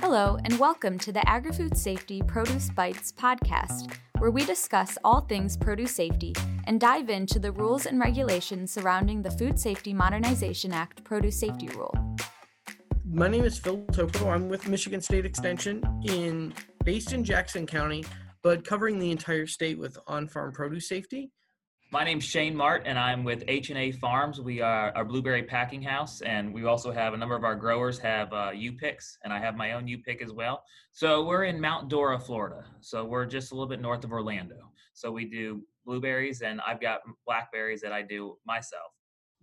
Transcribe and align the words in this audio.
Hello, 0.00 0.38
and 0.44 0.58
welcome 0.58 0.98
to 1.00 1.12
the 1.12 1.28
Agri-Food 1.28 1.76
Safety 1.76 2.22
Produce 2.22 2.70
Bites 2.70 3.12
podcast, 3.12 3.94
where 4.18 4.30
we 4.30 4.44
discuss 4.44 4.96
all 5.04 5.20
things 5.22 5.56
produce 5.56 5.94
safety 5.94 6.34
and 6.64 6.80
dive 6.80 7.10
into 7.10 7.38
the 7.38 7.52
rules 7.52 7.86
and 7.86 8.00
regulations 8.00 8.70
surrounding 8.72 9.22
the 9.22 9.30
Food 9.30 9.58
Safety 9.58 9.92
Modernization 9.92 10.72
Act 10.72 11.04
Produce 11.04 11.38
Safety 11.38 11.68
Rule. 11.68 11.94
My 13.04 13.28
name 13.28 13.44
is 13.44 13.58
Phil 13.58 13.84
Tocco. 13.92 14.32
I'm 14.32 14.48
with 14.48 14.66
Michigan 14.68 15.00
State 15.00 15.26
Extension 15.26 15.82
in 16.04 16.54
based 16.84 17.12
in 17.12 17.22
Jackson 17.22 17.66
County, 17.66 18.04
but 18.42 18.64
covering 18.64 18.98
the 18.98 19.10
entire 19.10 19.46
state 19.46 19.78
with 19.78 19.98
on-farm 20.06 20.52
produce 20.52 20.88
safety. 20.88 21.30
My 21.92 22.02
name's 22.02 22.24
Shane 22.24 22.56
Mart, 22.56 22.82
and 22.84 22.98
I'm 22.98 23.22
with 23.22 23.44
H&A 23.46 23.92
Farms. 23.92 24.40
We 24.40 24.60
are 24.60 24.92
a 24.96 25.04
blueberry 25.04 25.44
packing 25.44 25.80
house, 25.80 26.20
and 26.20 26.52
we 26.52 26.64
also 26.64 26.90
have 26.90 27.14
a 27.14 27.16
number 27.16 27.36
of 27.36 27.44
our 27.44 27.54
growers 27.54 27.96
have 28.00 28.32
uh, 28.32 28.50
U-picks, 28.52 29.18
and 29.22 29.32
I 29.32 29.38
have 29.38 29.56
my 29.56 29.72
own 29.72 29.86
U-pick 29.86 30.20
as 30.20 30.32
well. 30.32 30.64
So 30.90 31.24
we're 31.24 31.44
in 31.44 31.60
Mount 31.60 31.88
Dora, 31.88 32.18
Florida. 32.18 32.64
So 32.80 33.04
we're 33.04 33.24
just 33.24 33.52
a 33.52 33.54
little 33.54 33.68
bit 33.68 33.80
north 33.80 34.02
of 34.02 34.10
Orlando. 34.10 34.72
So 34.94 35.12
we 35.12 35.26
do 35.26 35.62
blueberries, 35.84 36.42
and 36.42 36.60
I've 36.66 36.80
got 36.80 37.02
blackberries 37.24 37.82
that 37.82 37.92
I 37.92 38.02
do 38.02 38.36
myself. 38.44 38.90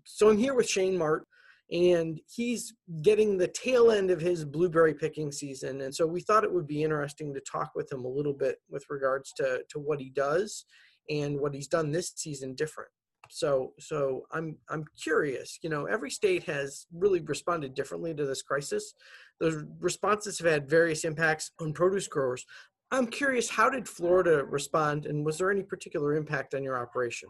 So 0.03 0.29
I'm 0.29 0.37
here 0.37 0.53
with 0.53 0.67
Shane 0.67 0.97
Mart, 0.97 1.25
and 1.71 2.19
he's 2.27 2.73
getting 3.03 3.37
the 3.37 3.47
tail 3.47 3.89
end 3.89 4.11
of 4.11 4.19
his 4.19 4.43
blueberry 4.43 4.93
picking 4.93 5.31
season. 5.31 5.79
And 5.79 5.95
so 5.95 6.05
we 6.05 6.19
thought 6.19 6.43
it 6.43 6.53
would 6.53 6.67
be 6.67 6.83
interesting 6.83 7.33
to 7.33 7.39
talk 7.49 7.71
with 7.73 7.89
him 7.89 8.03
a 8.03 8.09
little 8.09 8.33
bit 8.33 8.57
with 8.69 8.83
regards 8.89 9.31
to, 9.37 9.61
to 9.69 9.79
what 9.79 10.01
he 10.01 10.09
does 10.09 10.65
and 11.09 11.39
what 11.39 11.53
he's 11.53 11.67
done 11.67 11.91
this 11.91 12.13
season 12.15 12.55
different. 12.55 12.89
So 13.29 13.73
so 13.79 14.23
I'm 14.31 14.57
I'm 14.69 14.85
curious, 15.01 15.59
you 15.61 15.69
know, 15.69 15.85
every 15.85 16.11
state 16.11 16.43
has 16.43 16.85
really 16.93 17.21
responded 17.21 17.73
differently 17.73 18.13
to 18.13 18.25
this 18.25 18.41
crisis. 18.41 18.93
Those 19.39 19.63
responses 19.79 20.37
have 20.39 20.47
had 20.47 20.69
various 20.69 21.03
impacts 21.03 21.51
on 21.59 21.73
produce 21.73 22.07
growers. 22.07 22.45
I'm 22.91 23.07
curious, 23.07 23.49
how 23.49 23.69
did 23.69 23.87
Florida 23.87 24.43
respond 24.43 25.07
and 25.07 25.25
was 25.25 25.37
there 25.37 25.49
any 25.49 25.63
particular 25.63 26.15
impact 26.15 26.53
on 26.53 26.63
your 26.63 26.77
operation? 26.77 27.29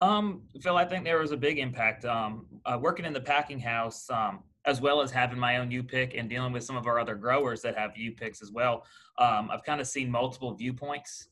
Um, 0.00 0.42
Phil, 0.62 0.76
I 0.76 0.84
think 0.84 1.04
there 1.04 1.18
was 1.18 1.32
a 1.32 1.36
big 1.36 1.58
impact. 1.58 2.04
Um, 2.04 2.46
uh, 2.64 2.78
working 2.80 3.04
in 3.04 3.12
the 3.12 3.20
packing 3.20 3.58
house, 3.58 4.08
um, 4.10 4.44
as 4.64 4.80
well 4.80 5.00
as 5.00 5.10
having 5.10 5.38
my 5.38 5.58
own 5.58 5.70
U 5.70 5.82
pick 5.82 6.14
and 6.14 6.28
dealing 6.28 6.52
with 6.52 6.64
some 6.64 6.76
of 6.76 6.86
our 6.86 6.98
other 6.98 7.14
growers 7.14 7.62
that 7.62 7.76
have 7.76 7.96
U 7.96 8.12
picks 8.12 8.42
as 8.42 8.52
well. 8.52 8.86
Um, 9.18 9.50
I've 9.50 9.64
kind 9.64 9.80
of 9.80 9.86
seen 9.86 10.10
multiple 10.10 10.54
viewpoints 10.54 11.28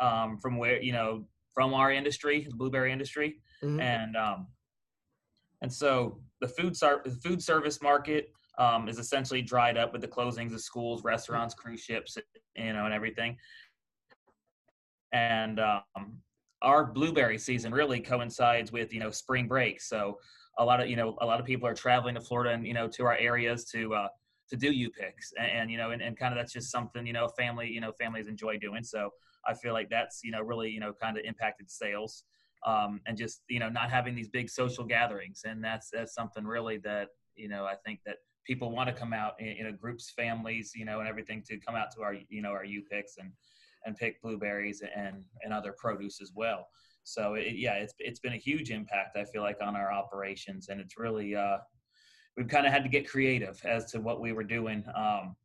um, 0.00 0.38
from 0.38 0.56
where 0.56 0.80
you 0.80 0.92
know 0.92 1.24
from 1.54 1.74
our 1.74 1.92
industry, 1.92 2.46
the 2.48 2.56
blueberry 2.56 2.92
industry, 2.92 3.40
mm-hmm. 3.62 3.80
and 3.80 4.16
um, 4.16 4.46
and 5.60 5.72
so 5.72 6.18
the 6.40 6.48
food 6.48 6.76
ser- 6.76 7.02
the 7.04 7.10
food 7.10 7.42
service 7.42 7.80
market 7.82 8.30
um, 8.58 8.88
is 8.88 8.98
essentially 8.98 9.42
dried 9.42 9.76
up 9.76 9.92
with 9.92 10.02
the 10.02 10.08
closings 10.08 10.52
of 10.52 10.60
schools, 10.60 11.04
restaurants, 11.04 11.54
cruise 11.54 11.80
ships, 11.80 12.18
you 12.56 12.72
know, 12.72 12.84
and 12.84 12.94
everything. 12.94 13.36
And 15.12 15.60
um, 15.60 16.18
our 16.62 16.84
blueberry 16.84 17.38
season 17.38 17.72
really 17.72 18.00
coincides 18.00 18.72
with 18.72 18.92
you 18.92 19.00
know 19.00 19.10
spring 19.10 19.46
break, 19.46 19.80
so 19.80 20.18
a 20.58 20.64
lot 20.64 20.80
of 20.80 20.88
you 20.88 20.96
know 20.96 21.16
a 21.20 21.26
lot 21.26 21.40
of 21.40 21.46
people 21.46 21.68
are 21.68 21.74
traveling 21.74 22.14
to 22.14 22.20
Florida 22.20 22.54
and 22.54 22.66
you 22.66 22.74
know 22.74 22.88
to 22.88 23.04
our 23.04 23.16
areas 23.16 23.64
to 23.66 23.94
uh, 23.94 24.08
to 24.52 24.56
do 24.58 24.70
U 24.70 24.90
picks, 24.90 25.32
and, 25.38 25.50
and, 25.50 25.70
you 25.70 25.78
know, 25.78 25.92
and, 25.92 26.02
and 26.02 26.14
kind 26.14 26.34
of 26.34 26.38
that's 26.38 26.52
just 26.52 26.70
something 26.70 27.06
you 27.06 27.14
know 27.14 27.26
family 27.28 27.68
you 27.68 27.80
know 27.80 27.92
families 27.92 28.28
enjoy 28.28 28.58
doing. 28.58 28.84
So 28.84 29.10
I 29.46 29.54
feel 29.54 29.72
like 29.72 29.88
that's 29.88 30.20
you 30.22 30.30
know 30.30 30.42
really 30.42 30.70
you 30.70 30.78
know 30.78 30.92
kind 30.92 31.16
of 31.16 31.24
impacted 31.24 31.70
sales. 31.70 32.24
Um, 32.64 33.00
and 33.06 33.18
just 33.18 33.42
you 33.48 33.58
know 33.58 33.68
not 33.68 33.90
having 33.90 34.14
these 34.14 34.28
big 34.28 34.48
social 34.48 34.84
gatherings 34.84 35.40
and 35.44 35.64
that's 35.64 35.90
that's 35.90 36.14
something 36.14 36.44
really 36.44 36.78
that 36.84 37.08
you 37.34 37.48
know 37.48 37.64
i 37.64 37.74
think 37.84 37.98
that 38.06 38.18
people 38.46 38.70
want 38.70 38.88
to 38.88 38.94
come 38.94 39.12
out 39.12 39.32
in, 39.40 39.56
you 39.56 39.64
know 39.64 39.72
groups 39.72 40.12
families 40.16 40.70
you 40.72 40.84
know 40.84 41.00
and 41.00 41.08
everything 41.08 41.42
to 41.48 41.58
come 41.58 41.74
out 41.74 41.90
to 41.96 42.02
our 42.02 42.14
you 42.28 42.40
know 42.40 42.50
our 42.50 42.64
u 42.64 42.80
picks 42.88 43.16
and 43.18 43.32
and 43.84 43.96
pick 43.96 44.22
blueberries 44.22 44.80
and 44.94 45.24
and 45.42 45.52
other 45.52 45.74
produce 45.76 46.20
as 46.22 46.30
well 46.36 46.68
so 47.02 47.34
it, 47.34 47.54
yeah 47.56 47.74
it's 47.74 47.94
it's 47.98 48.20
been 48.20 48.34
a 48.34 48.36
huge 48.36 48.70
impact 48.70 49.16
i 49.16 49.24
feel 49.24 49.42
like 49.42 49.58
on 49.60 49.74
our 49.74 49.92
operations 49.92 50.68
and 50.68 50.80
it's 50.80 50.96
really 50.96 51.34
uh 51.34 51.58
we've 52.36 52.48
kind 52.48 52.66
of 52.66 52.72
had 52.72 52.82
to 52.82 52.88
get 52.88 53.08
creative 53.08 53.60
as 53.64 53.90
to 53.92 54.00
what 54.00 54.20
we 54.20 54.32
were 54.32 54.44
doing 54.44 54.84
um 54.94 55.36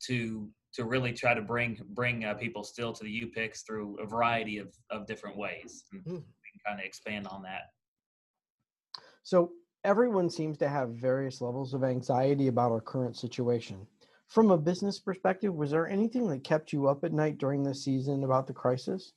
to 0.00 0.50
to 0.72 0.84
really 0.84 1.12
try 1.12 1.34
to 1.34 1.42
bring 1.42 1.78
bring 1.90 2.24
uh, 2.24 2.34
people 2.34 2.64
still 2.64 2.92
to 2.92 3.04
the 3.04 3.10
U 3.10 3.26
picks 3.28 3.62
through 3.62 3.98
a 3.98 4.06
variety 4.06 4.58
of, 4.58 4.74
of 4.90 5.06
different 5.06 5.36
ways. 5.36 5.84
And 5.92 6.02
mm. 6.02 6.12
we 6.12 6.14
can 6.18 6.60
kind 6.66 6.80
of 6.80 6.84
expand 6.84 7.26
on 7.26 7.42
that. 7.42 7.72
So 9.22 9.52
everyone 9.84 10.30
seems 10.30 10.58
to 10.58 10.68
have 10.68 10.90
various 10.90 11.40
levels 11.40 11.74
of 11.74 11.84
anxiety 11.84 12.48
about 12.48 12.72
our 12.72 12.80
current 12.80 13.16
situation. 13.16 13.86
From 14.28 14.50
a 14.50 14.56
business 14.56 14.98
perspective, 14.98 15.54
was 15.54 15.70
there 15.70 15.88
anything 15.88 16.26
that 16.28 16.42
kept 16.42 16.72
you 16.72 16.88
up 16.88 17.04
at 17.04 17.12
night 17.12 17.36
during 17.36 17.62
this 17.62 17.84
season 17.84 18.24
about 18.24 18.46
the 18.46 18.54
crisis? 18.54 19.12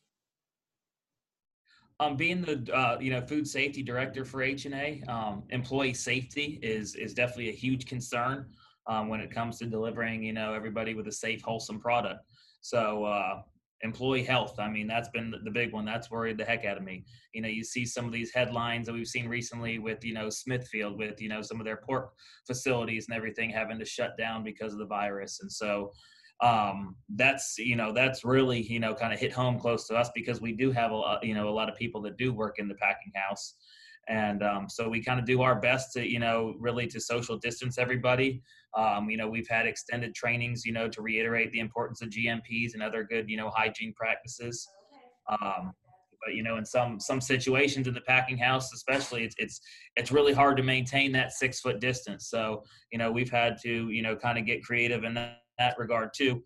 Um, 2.02 2.18
being 2.18 2.42
the 2.42 2.74
uh, 2.76 2.98
you 3.00 3.10
know 3.10 3.22
food 3.22 3.48
safety 3.48 3.82
director 3.82 4.26
for 4.26 4.42
H 4.42 4.66
and 4.66 4.76
A, 4.76 5.02
um, 5.08 5.44
employee 5.50 5.94
safety 5.94 6.60
is 6.62 6.96
is 6.96 7.14
definitely 7.14 7.50
a 7.50 7.54
huge 7.54 7.86
concern 7.86 8.48
um, 8.88 9.08
when 9.08 9.20
it 9.20 9.32
comes 9.32 9.58
to 9.60 9.66
delivering, 9.66 10.24
you 10.24 10.34
know, 10.34 10.54
everybody 10.54 10.94
with 10.94 11.08
a 11.08 11.12
safe, 11.12 11.42
wholesome 11.42 11.80
product. 11.80 12.22
So, 12.62 13.06
uh, 13.06 13.42
employee 13.82 14.24
health, 14.24 14.58
I 14.60 14.70
mean, 14.70 14.88
that's 14.88 15.10
been 15.10 15.34
the 15.44 15.52
big 15.52 15.74
one. 15.74 15.86
That's 15.86 16.10
worried 16.10 16.38
the 16.38 16.46
heck 16.46 16.66
out 16.66 16.78
of 16.78 16.84
me. 16.84 17.06
You 17.34 17.42
know, 17.42 17.50
you 17.50 17.64
see 17.64 17.86
some 17.86 18.06
of 18.06 18.12
these 18.12 18.34
headlines 18.34 18.88
that 18.88 18.94
we've 18.94 19.08
seen 19.08 19.28
recently 19.28 19.80
with, 19.80 20.04
you 20.04 20.14
know, 20.14 20.30
Smithfield, 20.30 20.98
with, 20.98 21.22
you 21.22 21.30
know, 21.30 21.42
some 21.42 21.60
of 21.60 21.66
their 21.66 21.78
pork 21.78 22.14
facilities 22.48 23.08
and 23.08 23.16
everything 23.16 23.50
having 23.50 23.78
to 23.80 23.86
shut 23.86 24.18
down 24.18 24.44
because 24.44 24.74
of 24.74 24.80
the 24.80 24.86
virus. 24.86 25.40
And 25.42 25.52
so, 25.52 25.92
um, 26.41 26.96
that's 27.16 27.57
you 27.57 27.75
know 27.75 27.94
that's 27.94 28.25
really 28.25 28.62
you 28.62 28.79
know 28.79 28.94
kind 28.94 29.13
of 29.13 29.19
hit 29.19 29.31
home 29.31 29.59
close 29.59 29.88
to 29.88 29.96
us 29.96 30.09
because 30.13 30.41
we 30.41 30.51
do 30.51 30.72
have 30.72 30.91
a 30.91 31.19
you 31.23 31.34
know 31.34 31.47
a 31.47 31.51
lot 31.51 31.69
of 31.69 31.75
people 31.75 32.01
that 32.01 32.18
do 32.18 32.34
work 32.34 32.59
in 32.59 32.68
the 32.68 32.75
packing 32.75 33.12
house 33.16 33.56
and 34.07 34.44
um, 34.44 34.69
so 34.69 34.88
we 34.88 35.01
kind 35.01 35.19
of 35.19 35.25
do 35.25 35.41
our 35.41 35.56
best 35.56 35.94
to 35.94 36.07
you 36.07 36.19
know 36.19 36.56
really 36.59 36.88
to 36.88 37.00
social 37.00 37.38
distance 37.38 37.78
everybody 37.78 38.41
um, 38.78 39.09
you 39.09 39.18
know 39.18 39.29
we've 39.29 39.47
had 39.47 39.66
extended 39.66 40.13
trainings 40.13 40.66
you 40.66 40.73
know 40.73 40.90
to 40.90 41.01
reiterate 41.01 41.51
the 41.51 41.59
importance 41.59 42.01
of 42.01 42.09
gmps 42.09 42.73
and 42.73 42.84
other 42.84 43.03
good 43.03 43.29
you 43.29 43.38
know 43.38 43.50
hygiene 43.50 43.94
practices 43.96 44.67
um, 45.29 45.72
but 46.25 46.35
you 46.35 46.44
know 46.44 46.57
in 46.57 46.66
some 46.66 47.00
some 47.00 47.22
situations 47.22 47.88
in 47.88 47.94
the 47.94 48.02
packing 48.02 48.38
house 48.38 48.73
especially 48.73 49.23
it's 49.23 49.35
it's 49.38 49.62
it's 49.96 50.12
really 50.12 50.34
hard 50.34 50.57
to 50.57 50.63
maintain 50.63 51.12
that 51.12 51.31
six 51.31 51.62
foot 51.62 51.79
distance 51.79 52.28
so 52.29 52.62
you 52.91 52.97
know 52.97 53.12
we've 53.12 53.31
had 53.31 53.57
to 53.62 53.90
you 53.90 54.02
know 54.02 54.16
kind 54.16 54.38
of 54.38 54.46
get 54.46 54.63
creative 54.63 55.03
in 55.06 55.13
that, 55.58 55.78
regard 55.78 56.10
too 56.16 56.44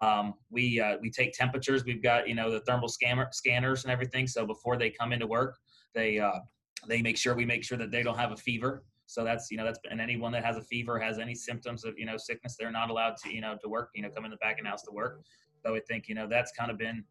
um, 0.00 0.34
we 0.50 0.80
uh, 0.80 0.96
we 1.00 1.10
take 1.10 1.32
temperatures. 1.32 1.84
We've 1.84 2.02
got 2.02 2.28
you 2.28 2.34
know 2.34 2.50
the 2.50 2.60
thermal 2.60 2.88
scanner 2.88 3.28
scanners 3.32 3.84
and 3.84 3.92
everything. 3.92 4.26
So 4.26 4.46
before 4.46 4.76
they 4.76 4.90
come 4.90 5.12
into 5.12 5.26
work, 5.26 5.58
they 5.94 6.18
uh, 6.18 6.40
they 6.88 7.02
make 7.02 7.16
sure 7.16 7.34
we 7.34 7.44
make 7.44 7.64
sure 7.64 7.78
that 7.78 7.90
they 7.90 8.02
don't 8.02 8.18
have 8.18 8.32
a 8.32 8.36
fever. 8.36 8.84
So 9.06 9.24
that's 9.24 9.50
you 9.50 9.56
know 9.56 9.64
that's 9.64 9.78
and 9.90 10.00
anyone 10.00 10.32
that 10.32 10.44
has 10.44 10.56
a 10.56 10.62
fever 10.62 10.98
has 10.98 11.18
any 11.18 11.34
symptoms 11.34 11.84
of 11.84 11.98
you 11.98 12.06
know 12.06 12.16
sickness, 12.16 12.56
they're 12.58 12.70
not 12.70 12.90
allowed 12.90 13.16
to 13.24 13.34
you 13.34 13.40
know 13.40 13.56
to 13.62 13.68
work. 13.68 13.90
You 13.94 14.02
know, 14.02 14.10
come 14.10 14.24
in 14.24 14.30
the 14.30 14.36
packing 14.38 14.64
house 14.64 14.82
to 14.82 14.92
work. 14.92 15.22
So 15.64 15.74
I 15.74 15.80
think 15.88 16.08
you 16.08 16.14
know 16.14 16.28
that's 16.28 16.52
kind 16.52 16.70
of 16.70 16.78
been 16.78 17.04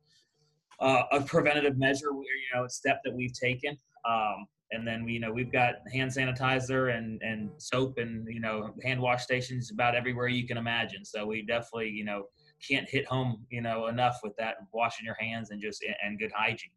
uh, 0.79 1.03
a 1.11 1.21
preventative 1.21 1.77
measure, 1.77 2.11
you 2.11 2.55
know, 2.55 2.67
step 2.67 3.01
that 3.03 3.13
we've 3.13 3.33
taken. 3.33 3.77
Um, 4.07 4.47
and 4.73 4.87
then 4.87 5.07
you 5.07 5.19
know, 5.19 5.31
we've 5.31 5.51
got 5.51 5.75
hand 5.93 6.11
sanitizer 6.11 6.95
and 6.95 7.21
and 7.21 7.49
soap 7.57 7.97
and 7.97 8.27
you 8.29 8.39
know 8.39 8.73
hand 8.83 8.99
wash 8.99 9.23
stations 9.23 9.71
about 9.71 9.95
everywhere 9.95 10.27
you 10.27 10.47
can 10.47 10.57
imagine. 10.57 11.05
So 11.05 11.25
we 11.25 11.43
definitely 11.43 11.89
you 11.89 12.05
know 12.05 12.23
can't 12.67 12.89
hit 12.89 13.05
home 13.05 13.45
you 13.49 13.61
know 13.61 13.87
enough 13.87 14.19
with 14.23 14.35
that 14.37 14.55
washing 14.73 15.05
your 15.05 15.17
hands 15.19 15.51
and 15.51 15.61
just 15.61 15.83
and 16.03 16.19
good 16.19 16.31
hygiene. 16.35 16.71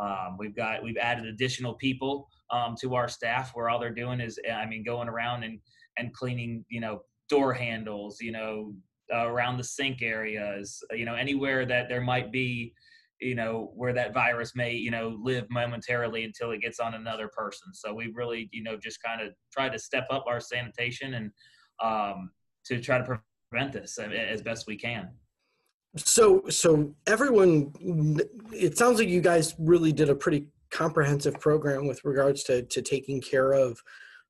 Um, 0.00 0.36
we've 0.38 0.54
got 0.54 0.82
we've 0.82 0.96
added 0.96 1.26
additional 1.26 1.74
people 1.74 2.28
um, 2.50 2.74
to 2.80 2.94
our 2.94 3.08
staff 3.08 3.50
where 3.54 3.68
all 3.68 3.80
they're 3.80 3.90
doing 3.90 4.20
is 4.20 4.38
I 4.52 4.66
mean 4.66 4.84
going 4.84 5.08
around 5.08 5.44
and 5.44 5.58
and 5.96 6.12
cleaning 6.14 6.64
you 6.68 6.80
know 6.80 7.02
door 7.28 7.52
handles 7.52 8.20
you 8.20 8.32
know 8.32 8.72
uh, 9.12 9.26
around 9.26 9.56
the 9.56 9.64
sink 9.64 10.02
areas 10.02 10.82
you 10.92 11.04
know 11.04 11.14
anywhere 11.14 11.66
that 11.66 11.88
there 11.88 12.00
might 12.00 12.30
be 12.30 12.72
you 13.20 13.34
know 13.34 13.72
where 13.74 13.92
that 13.92 14.14
virus 14.14 14.54
may 14.54 14.72
you 14.72 14.90
know 14.90 15.18
live 15.22 15.46
momentarily 15.50 16.24
until 16.24 16.50
it 16.52 16.60
gets 16.60 16.80
on 16.80 16.94
another 16.94 17.28
person. 17.28 17.72
So 17.74 17.94
we 17.94 18.12
really 18.14 18.48
you 18.52 18.62
know 18.62 18.76
just 18.76 19.02
kind 19.02 19.20
of 19.20 19.32
try 19.52 19.68
to 19.68 19.78
step 19.78 20.06
up 20.10 20.24
our 20.26 20.40
sanitation 20.40 21.14
and 21.14 21.30
um, 21.82 22.30
to 22.66 22.80
try 22.80 22.98
to 22.98 23.20
prevent 23.50 23.72
this 23.72 23.98
as 23.98 24.42
best 24.42 24.66
we 24.66 24.76
can. 24.76 25.10
So 25.96 26.42
so 26.48 26.94
everyone 27.06 27.72
it 28.52 28.76
sounds 28.76 28.98
like 28.98 29.08
you 29.08 29.20
guys 29.20 29.54
really 29.58 29.92
did 29.92 30.10
a 30.10 30.14
pretty 30.14 30.46
comprehensive 30.70 31.40
program 31.40 31.86
with 31.86 32.04
regards 32.04 32.42
to 32.44 32.62
to 32.62 32.82
taking 32.82 33.20
care 33.20 33.52
of 33.52 33.80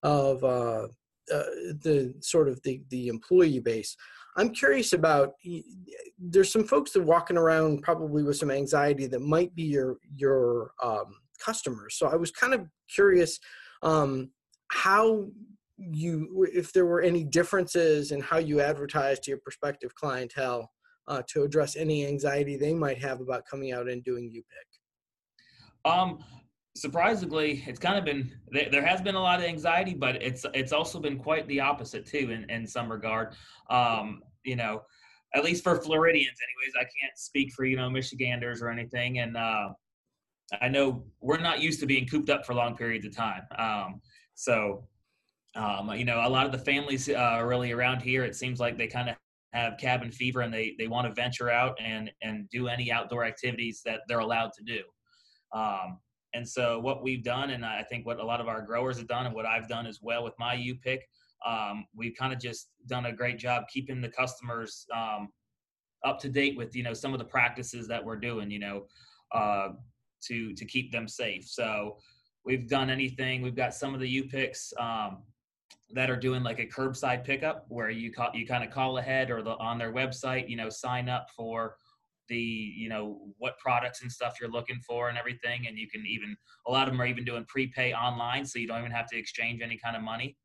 of 0.03 0.45
uh, 0.45 0.87
uh, 1.33 1.45
the 1.83 2.15
sort 2.21 2.49
of 2.49 2.63
the 2.63 2.81
the 2.91 3.09
employee 3.09 3.59
base 3.59 3.97
i'm 4.39 4.51
curious 4.51 4.93
about 4.93 5.35
there's 6.19 6.53
some 6.53 6.65
folks 6.65 6.93
that 6.93 7.01
are 7.01 7.05
walking 7.05 7.37
around 7.37 7.83
probably 7.83 8.23
with 8.23 8.37
some 8.37 8.51
anxiety 8.51 9.07
that 9.07 9.21
might 9.21 9.55
be 9.55 9.65
your 9.65 9.97
your 10.17 10.73
um, 10.83 11.15
customers 11.45 11.97
so 11.99 12.07
i 12.09 12.17
was 12.17 12.31
kind 12.31 12.55
of 12.55 12.67
curious 12.93 13.39
um, 13.83 14.31
how 14.69 15.29
you 15.79 16.47
if 16.53 16.73
there 16.73 16.87
were 16.87 17.01
any 17.01 17.25
differences 17.25 18.11
in 18.11 18.21
how 18.21 18.39
you 18.39 18.61
advertise 18.61 19.21
to 19.21 19.31
your 19.31 19.39
prospective 19.39 19.95
clientele 19.95 20.71
uh, 21.07 21.23
to 21.29 21.43
address 21.43 21.77
any 21.77 22.07
anxiety 22.07 22.57
they 22.57 22.75
might 22.75 22.99
have 22.99 23.21
about 23.21 23.45
coming 23.51 23.73
out 23.73 23.89
and 23.89 24.05
doing 24.05 24.31
UPIC? 24.31 25.91
Um, 25.91 26.19
surprisingly, 26.77 27.65
it's 27.67 27.79
kind 27.79 27.99
of 27.99 28.05
been 28.05 28.33
there 28.71 28.85
has 28.85 29.01
been 29.01 29.15
a 29.15 29.21
lot 29.21 29.39
of 29.39 29.47
anxiety, 29.47 29.95
but 29.95 30.21
it's 30.23 30.45
it's 30.55 30.73
also 30.73 31.01
been 31.01 31.19
quite 31.19 31.47
the 31.49 31.61
opposite 31.61 32.07
too 32.07 32.31
in 32.31 32.49
in 32.51 32.67
some 32.67 32.91
regard. 32.91 33.35
Um, 33.71 34.23
you 34.45 34.57
know, 34.57 34.83
at 35.35 35.45
least 35.45 35.63
for 35.63 35.81
Floridians, 35.81 36.39
anyways. 36.43 36.75
I 36.77 36.85
can't 36.85 37.17
speak 37.17 37.53
for 37.53 37.65
you 37.65 37.77
know 37.77 37.91
Michiganders 37.91 38.63
or 38.63 38.71
anything, 38.71 39.19
and 39.19 39.37
uh, 39.37 39.69
I 40.61 40.69
know 40.69 41.05
we're 41.21 41.39
not 41.39 41.61
used 41.61 41.81
to 41.81 41.87
being 41.87 42.07
cooped 42.07 42.31
up 42.31 42.47
for 42.47 42.55
long 42.55 42.77
periods 42.77 43.05
of 43.05 43.15
time. 43.15 43.43
Um, 43.59 44.01
so, 44.35 44.85
um, 45.55 45.93
you 45.95 46.05
know, 46.05 46.27
a 46.27 46.29
lot 46.29 46.47
of 46.47 46.53
the 46.53 46.59
families 46.59 47.09
uh, 47.09 47.43
really 47.45 47.73
around 47.73 48.01
here, 48.01 48.25
it 48.25 48.35
seems 48.35 48.59
like 48.59 48.79
they 48.79 48.87
kind 48.87 49.11
of 49.11 49.17
have 49.53 49.79
cabin 49.79 50.11
fever 50.11 50.41
and 50.43 50.53
they, 50.53 50.75
they 50.79 50.89
want 50.89 51.07
to 51.07 51.13
venture 51.13 51.51
out 51.51 51.77
and, 51.81 52.11
and 52.23 52.49
do 52.51 52.69
any 52.69 52.91
outdoor 52.93 53.25
activities 53.25 53.83
that 53.85 54.01
they're 54.09 54.21
allowed 54.21 54.51
to 54.53 54.63
do. 54.65 54.83
Um, 55.53 55.99
and 56.35 56.49
so 56.49 56.79
what 56.79 57.03
we've 57.03 57.25
done, 57.25 57.51
and 57.51 57.65
I 57.65 57.83
think 57.83 58.07
what 58.07 58.21
a 58.21 58.25
lot 58.25 58.41
of 58.41 58.49
our 58.49 58.63
growers 58.63 58.99
have 58.99 59.09
done 59.09 59.27
and 59.27 59.35
what 59.35 59.47
I've 59.47 59.69
done 59.69 59.87
as 59.87 60.01
well 60.03 60.23
with 60.23 60.35
my 60.39 60.55
U-pick, 60.55 61.07
um, 61.47 61.87
we've 61.95 62.15
kind 62.19 62.33
of 62.33 62.41
just 62.41 62.71
done 62.87 63.07
a 63.07 63.13
great 63.13 63.39
job 63.39 63.65
keeping 63.73 64.01
the 64.01 64.09
customers 64.09 64.87
um, 64.95 65.29
up 66.05 66.19
to 66.21 66.29
date 66.29 66.57
with, 66.57 66.75
you 66.75 66.83
know, 66.83 66.95
some 66.95 67.13
of 67.13 67.19
the 67.19 67.25
practices 67.25 67.89
that 67.89 68.05
we're 68.05 68.17
doing, 68.17 68.51
you 68.51 68.59
know, 68.59 68.87
uh, 69.33 69.69
to, 70.23 70.53
to 70.55 70.65
keep 70.65 70.91
them 70.91 71.07
safe. 71.07 71.45
So 71.45 71.99
we've 72.45 72.69
done 72.69 72.91
anything, 72.91 73.43
we've 73.43 73.57
got 73.57 73.75
some 73.75 73.95
of 73.95 74.01
the 74.01 74.09
U-picks, 74.09 74.73
um, 74.79 75.23
that 75.91 76.11
are 76.11 76.17
doing 76.17 76.43
like 76.43 76.59
a 76.59 76.67
curbside 76.67 77.25
pickup 77.25 77.65
where 77.69 77.89
you 77.89 78.13
call, 78.13 78.31
you 78.35 78.47
kind 78.47 78.65
of 78.65 78.71
call 78.71 78.99
ahead 78.99 79.31
or 79.31 79.43
the, 79.43 79.57
on 79.57 79.79
their 79.79 79.93
website, 79.93 80.49
you 80.49 80.57
know, 80.57 80.69
sign 80.69 81.09
up 81.09 81.29
for 81.35 81.77
the 82.29 82.37
you 82.37 82.89
know 82.89 83.19
what 83.39 83.59
products 83.59 84.03
and 84.03 84.13
stuff 84.13 84.35
you're 84.41 84.51
looking 84.51 84.81
for 84.87 85.09
and 85.09 85.19
everything 85.19 85.67
and 85.67 85.79
you 85.79 85.89
can 85.89 86.05
even 86.07 86.37
a 86.67 86.71
lot 86.71 86.87
of 86.87 86.93
them 86.93 87.01
are 87.01 87.07
even 87.07 87.25
doing 87.25 87.45
prepay 87.49 87.93
online 87.93 88.45
so 88.45 88.59
you 88.59 88.67
don't 88.67 88.81
even 88.81 88.91
have 88.91 89.09
to 89.09 89.17
exchange 89.17 89.61
any 89.63 89.79
kind 89.79 89.97
of 89.97 90.03
money 90.03 90.37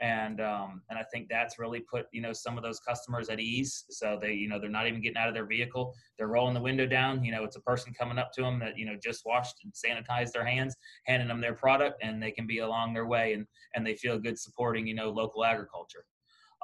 and 0.00 0.40
um, 0.40 0.82
and 0.88 0.98
I 0.98 1.04
think 1.12 1.28
that's 1.28 1.58
really 1.58 1.80
put 1.80 2.06
you 2.12 2.22
know 2.22 2.32
some 2.32 2.56
of 2.56 2.62
those 2.62 2.80
customers 2.80 3.28
at 3.28 3.40
ease. 3.40 3.84
So 3.90 4.18
they 4.20 4.32
you 4.32 4.48
know 4.48 4.58
they're 4.58 4.70
not 4.70 4.86
even 4.86 5.00
getting 5.00 5.18
out 5.18 5.28
of 5.28 5.34
their 5.34 5.46
vehicle. 5.46 5.94
They're 6.18 6.28
rolling 6.28 6.54
the 6.54 6.60
window 6.60 6.86
down. 6.86 7.22
You 7.24 7.32
know 7.32 7.44
it's 7.44 7.56
a 7.56 7.60
person 7.60 7.92
coming 7.98 8.18
up 8.18 8.32
to 8.32 8.42
them 8.42 8.58
that 8.60 8.78
you 8.78 8.86
know 8.86 8.96
just 9.02 9.26
washed 9.26 9.56
and 9.64 9.72
sanitized 9.72 10.32
their 10.32 10.44
hands, 10.44 10.74
handing 11.06 11.28
them 11.28 11.40
their 11.40 11.54
product, 11.54 12.02
and 12.02 12.22
they 12.22 12.30
can 12.30 12.46
be 12.46 12.58
along 12.60 12.94
their 12.94 13.06
way 13.06 13.34
and 13.34 13.46
and 13.74 13.86
they 13.86 13.94
feel 13.94 14.18
good 14.18 14.38
supporting 14.38 14.86
you 14.86 14.94
know 14.94 15.10
local 15.10 15.44
agriculture. 15.44 16.04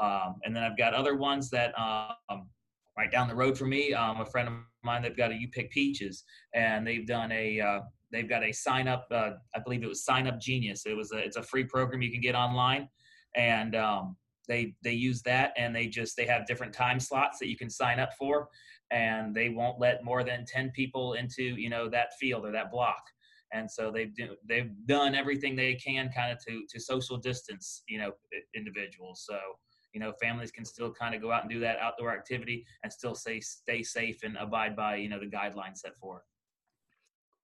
Um, 0.00 0.36
and 0.44 0.54
then 0.54 0.62
I've 0.62 0.76
got 0.76 0.94
other 0.94 1.16
ones 1.16 1.48
that 1.50 1.72
um, 1.78 2.48
right 2.96 3.10
down 3.10 3.28
the 3.28 3.34
road 3.34 3.56
from 3.56 3.70
me. 3.70 3.92
Um, 3.92 4.20
a 4.20 4.26
friend 4.26 4.48
of 4.48 4.54
mine, 4.82 5.02
they've 5.02 5.16
got 5.16 5.30
a 5.30 5.34
You 5.34 5.48
Pick 5.48 5.70
Peaches, 5.70 6.24
and 6.54 6.86
they've 6.86 7.06
done 7.06 7.32
a 7.32 7.60
uh, 7.60 7.80
they've 8.12 8.28
got 8.28 8.42
a 8.42 8.52
sign 8.52 8.88
up. 8.88 9.06
Uh, 9.10 9.32
I 9.54 9.58
believe 9.62 9.82
it 9.82 9.88
was 9.88 10.04
Sign 10.04 10.26
Up 10.26 10.40
Genius. 10.40 10.86
It 10.86 10.96
was 10.96 11.12
a, 11.12 11.18
it's 11.18 11.36
a 11.36 11.42
free 11.42 11.64
program 11.64 12.02
you 12.02 12.10
can 12.10 12.20
get 12.20 12.34
online, 12.34 12.88
and 13.36 13.76
um, 13.76 14.16
they 14.48 14.74
they 14.82 14.92
use 14.92 15.22
that, 15.22 15.52
and 15.56 15.74
they 15.74 15.86
just 15.86 16.16
they 16.16 16.26
have 16.26 16.46
different 16.46 16.72
time 16.72 16.98
slots 17.00 17.38
that 17.38 17.48
you 17.48 17.56
can 17.56 17.70
sign 17.70 18.00
up 18.00 18.10
for, 18.18 18.48
and 18.90 19.34
they 19.34 19.50
won't 19.50 19.78
let 19.80 20.04
more 20.04 20.24
than 20.24 20.44
ten 20.44 20.70
people 20.70 21.14
into 21.14 21.42
you 21.42 21.70
know 21.70 21.88
that 21.88 22.14
field 22.18 22.44
or 22.44 22.52
that 22.52 22.70
block. 22.70 23.02
And 23.52 23.70
so 23.70 23.92
they've 23.92 24.12
do, 24.14 24.34
they've 24.48 24.70
done 24.86 25.14
everything 25.14 25.54
they 25.54 25.74
can 25.74 26.10
kind 26.12 26.32
of 26.32 26.44
to 26.46 26.62
to 26.68 26.80
social 26.80 27.16
distance 27.16 27.82
you 27.88 27.98
know 27.98 28.12
individuals. 28.54 29.24
So 29.26 29.38
you 29.92 30.00
know 30.00 30.12
families 30.20 30.50
can 30.50 30.64
still 30.64 30.92
kind 30.92 31.14
of 31.14 31.22
go 31.22 31.32
out 31.32 31.42
and 31.42 31.50
do 31.50 31.60
that 31.60 31.78
outdoor 31.78 32.12
activity 32.12 32.66
and 32.82 32.92
still 32.92 33.14
stay 33.14 33.40
stay 33.40 33.82
safe 33.82 34.22
and 34.24 34.36
abide 34.36 34.76
by 34.76 34.96
you 34.96 35.08
know 35.08 35.18
the 35.18 35.26
guidelines 35.26 35.78
set 35.78 35.96
forth 35.96 36.22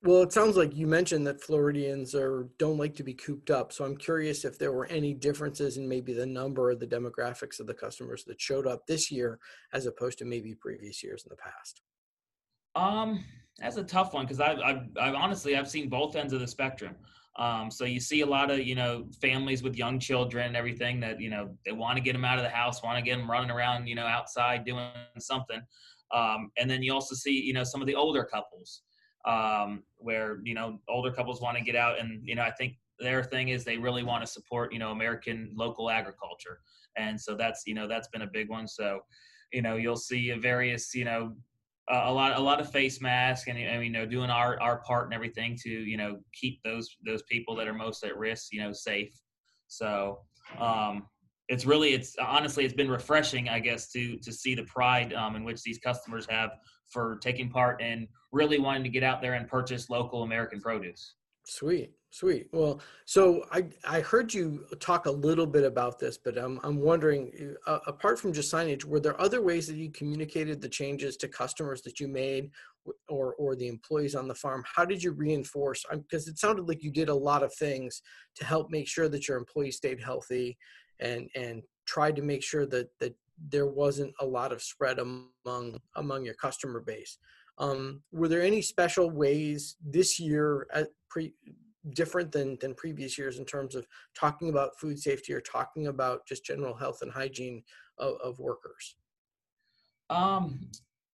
well 0.03 0.23
it 0.23 0.33
sounds 0.33 0.57
like 0.57 0.75
you 0.75 0.87
mentioned 0.87 1.27
that 1.27 1.41
floridians 1.41 2.15
are 2.15 2.49
don't 2.59 2.79
like 2.79 2.95
to 2.95 3.03
be 3.03 3.15
cooped 3.15 3.51
up 3.51 3.73
so 3.73 3.85
i'm 3.85 3.97
curious 3.97 4.45
if 4.45 4.59
there 4.59 4.73
were 4.73 4.87
any 4.87 5.15
differences 5.15 5.77
in 5.77 5.89
maybe 5.89 6.13
the 6.13 6.27
number 6.27 6.71
or 6.71 6.75
the 6.75 6.87
demographics 6.87 7.61
of 7.61 7.67
the 7.67 7.75
customers 7.75 8.25
that 8.25 8.41
showed 8.41 8.67
up 8.67 8.87
this 8.87 9.11
year 9.11 9.39
as 9.73 9.87
opposed 9.87 10.19
to 10.19 10.25
maybe 10.25 10.55
previous 10.55 11.03
years 11.03 11.25
in 11.25 11.31
the 11.31 11.37
past. 11.37 11.83
Um 12.75 13.25
that's 13.59 13.77
a 13.77 13.85
tough 13.85 14.15
one 14.15 14.25
because 14.25 14.41
I've, 14.41 14.59
I've, 14.61 14.89
I've 14.99 15.15
honestly 15.15 15.57
i've 15.57 15.69
seen 15.69 15.89
both 15.89 16.17
ends 16.17 16.33
of 16.33 16.41
the 16.41 16.47
spectrum. 16.47 16.97
Um, 17.37 17.71
so 17.71 17.87
you 17.87 17.99
see 17.99 18.21
a 18.21 18.27
lot 18.27 18.51
of 18.51 18.61
you 18.61 18.75
know 18.75 19.07
families 19.21 19.63
with 19.63 19.75
young 19.77 19.99
children 19.99 20.49
and 20.49 20.57
everything 20.57 21.01
that 21.01 21.21
you 21.21 21.31
know 21.31 21.57
they 21.65 21.73
want 21.73 21.97
to 21.97 22.03
get 22.03 22.13
them 22.13 22.27
out 22.27 22.39
of 22.39 22.45
the 22.45 22.51
house, 22.51 22.83
want 22.83 22.99
to 22.99 23.03
get 23.03 23.17
them 23.17 23.31
running 23.31 23.51
around 23.51 23.87
you 23.87 23.95
know 23.95 24.07
outside 24.07 24.65
doing 24.65 24.89
something. 25.19 25.61
Um, 26.13 26.51
and 26.59 26.71
then 26.71 26.83
you 26.83 26.93
also 26.93 27.15
see 27.15 27.41
you 27.41 27.55
know 27.55 27.65
some 27.65 27.81
of 27.81 27.87
the 27.87 27.95
older 27.95 28.25
couples 28.25 28.83
um, 29.25 29.83
where 29.99 30.41
you 30.43 30.55
know 30.55 30.79
older 30.89 31.13
couples 31.13 31.41
want 31.41 31.57
to 31.57 31.63
get 31.63 31.77
out 31.77 31.99
and 31.99 32.21
you 32.25 32.35
know 32.35 32.43
I 32.43 32.51
think 32.51 32.75
their 32.99 33.23
thing 33.23 33.49
is 33.49 33.65
they 33.65 33.77
really 33.77 34.03
want 34.03 34.25
to 34.25 34.31
support 34.31 34.73
you 34.73 34.79
know 34.79 34.91
American 34.91 35.53
local 35.55 35.91
agriculture, 35.91 36.61
and 36.97 37.21
so 37.21 37.35
that's 37.35 37.63
you 37.67 37.75
know 37.75 37.89
that's 37.89 38.09
been 38.09 38.23
a 38.23 38.27
big 38.27 38.49
one. 38.49 38.67
So 38.67 39.01
you 39.53 39.63
know 39.63 39.77
you'll 39.77 39.97
see 39.97 40.33
various 40.33 40.95
you 40.95 41.05
know 41.05 41.35
uh, 41.91 42.03
a 42.05 42.13
lot 42.13 42.37
a 42.39 42.41
lot 42.41 42.61
of 42.61 42.71
face 42.71 43.01
masks 43.01 43.49
and, 43.49 43.59
and 43.59 43.85
you 43.85 43.91
know 43.91 44.07
doing 44.07 44.31
our 44.31 44.61
our 44.61 44.81
part 44.83 45.07
and 45.07 45.15
everything 45.15 45.59
to 45.63 45.71
you 45.71 45.97
know 45.97 46.19
keep 46.33 46.63
those 46.63 46.97
those 47.05 47.23
people 47.25 47.55
that 47.57 47.69
are 47.69 47.75
most 47.75 48.05
at 48.05 48.17
risk 48.17 48.53
you 48.53 48.61
know 48.61 48.73
safe 48.73 49.13
so 49.69 50.21
um 50.59 51.05
it's 51.49 51.67
really 51.67 51.93
it's 51.93 52.17
honestly 52.19 52.65
it's 52.65 52.75
been 52.75 52.91
refreshing 52.91 53.49
i 53.49 53.59
guess 53.59 53.91
to 53.91 54.17
to 54.19 54.33
see 54.33 54.55
the 54.55 54.63
pride 54.65 55.13
um, 55.13 55.37
in 55.37 55.45
which 55.45 55.63
these 55.63 55.79
customers 55.79 56.27
have 56.29 56.51
for 56.93 57.19
taking 57.21 57.49
part 57.49 57.81
and 57.81 58.09
really 58.31 58.59
wanting 58.59 58.85
to 58.85 58.89
get 58.89 59.03
out 59.03 59.21
there 59.21 59.35
and 59.35 59.49
purchase 59.49 59.91
local 59.91 60.23
american 60.23 60.61
produce 60.61 61.15
sweet 61.45 61.93
Sweet. 62.13 62.49
Well, 62.53 62.83
so 63.07 63.47
I 63.51 63.65
I 63.89 64.01
heard 64.01 64.35
you 64.35 64.67
talk 64.81 65.07
a 65.07 65.11
little 65.11 65.47
bit 65.47 65.65
about 65.65 65.99
this, 65.99 66.19
but 66.19 66.37
I'm 66.37 66.61
I'm 66.63 66.79
wondering, 66.79 67.57
uh, 67.67 67.79
apart 67.87 68.21
from 68.21 68.35
just 68.35 68.53
signage, 68.53 68.85
were 68.85 69.01
there 69.01 69.19
other 69.19 69.41
ways 69.41 69.67
that 69.69 69.77
you 69.77 69.91
communicated 69.91 70.61
the 70.61 70.69
changes 70.69 71.17
to 71.17 71.29
customers 71.29 71.81
that 71.83 72.01
you 72.01 72.09
made, 72.09 72.51
or 73.09 73.35
or 73.37 73.57
the 73.57 73.67
employees 73.67 74.15
on 74.15 74.29
the 74.29 74.35
farm? 74.35 74.63
How 74.77 74.85
did 74.85 75.03
you 75.03 75.13
reinforce? 75.13 75.87
Because 75.91 76.29
it 76.29 76.39
sounded 76.39 76.69
like 76.69 76.83
you 76.83 76.91
did 76.91 77.09
a 77.09 77.15
lot 77.15 77.43
of 77.43 77.55
things 77.55 78.03
to 78.35 78.45
help 78.45 78.71
make 78.71 78.89
sure 78.89 79.09
that 79.09 79.27
your 79.27 79.39
employees 79.39 79.79
stayed 79.79 80.03
healthy, 80.03 80.59
and 81.01 81.31
and 81.35 81.63
tried 81.87 82.17
to 82.17 82.23
make 82.23 82.43
sure 82.43 82.67
that 82.67 82.91
that 83.01 83.15
there 83.49 83.67
wasn't 83.67 84.13
a 84.21 84.27
lot 84.27 84.53
of 84.53 84.63
spread 84.63 84.99
among 84.99 85.79
among 85.97 86.25
your 86.25 86.35
customer 86.35 86.81
base. 86.81 87.19
Um, 87.59 88.03
were 88.13 88.29
there 88.29 88.43
any 88.43 88.63
special 88.63 89.11
ways 89.11 89.77
this 89.85 90.19
year 90.19 90.67
at 90.73 90.89
pre 91.09 91.35
different 91.91 92.31
than 92.31 92.57
than 92.61 92.75
previous 92.75 93.19
years 93.19 93.39
in 93.39 93.45
terms 93.45 93.75
of 93.75 93.87
talking 94.15 94.49
about 94.49 94.79
food 94.79 94.99
safety 94.99 95.33
or 95.33 95.41
talking 95.41 95.89
about 95.89 96.27
just 96.27 96.45
general 96.45 96.75
health 96.75 97.03
and 97.03 97.11
hygiene 97.11 97.63
of, 97.99 98.15
of 98.23 98.39
workers 98.39 98.97
um 100.09 100.61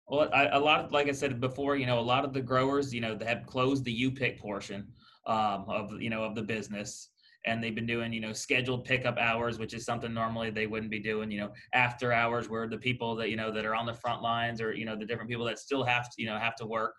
well 0.06 0.28
I, 0.32 0.48
a 0.48 0.58
lot 0.58 0.84
of 0.84 0.92
like 0.92 1.08
i 1.08 1.12
said 1.12 1.40
before 1.40 1.76
you 1.76 1.86
know 1.86 1.98
a 1.98 2.00
lot 2.00 2.24
of 2.24 2.34
the 2.34 2.42
growers 2.42 2.92
you 2.92 3.00
know 3.00 3.14
they 3.14 3.24
have 3.24 3.46
closed 3.46 3.82
the 3.84 3.92
u-pick 3.92 4.38
portion 4.38 4.86
um, 5.26 5.64
of 5.68 6.02
you 6.02 6.10
know 6.10 6.22
of 6.22 6.34
the 6.34 6.42
business 6.42 7.08
and 7.48 7.62
they've 7.62 7.74
been 7.74 7.86
doing 7.86 8.12
you 8.12 8.20
know 8.20 8.32
scheduled 8.32 8.84
pickup 8.84 9.18
hours 9.18 9.58
which 9.58 9.74
is 9.74 9.84
something 9.84 10.12
normally 10.12 10.50
they 10.50 10.66
wouldn't 10.66 10.90
be 10.90 11.00
doing 11.00 11.30
you 11.30 11.40
know 11.40 11.50
after 11.72 12.12
hours 12.12 12.48
where 12.48 12.68
the 12.68 12.78
people 12.78 13.16
that 13.16 13.30
you 13.30 13.36
know 13.36 13.50
that 13.50 13.64
are 13.64 13.74
on 13.74 13.86
the 13.86 13.94
front 13.94 14.22
lines 14.22 14.60
or 14.60 14.74
you 14.74 14.84
know 14.84 14.96
the 14.96 15.04
different 15.04 15.30
people 15.30 15.44
that 15.44 15.58
still 15.58 15.82
have 15.82 16.04
to 16.10 16.22
you 16.22 16.26
know 16.26 16.38
have 16.38 16.54
to 16.54 16.66
work 16.66 16.94